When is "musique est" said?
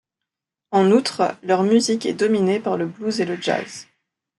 1.61-2.15